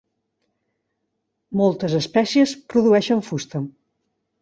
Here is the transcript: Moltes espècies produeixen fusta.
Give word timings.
Moltes 1.63 1.99
espècies 2.01 2.57
produeixen 2.75 3.25
fusta. 3.33 3.67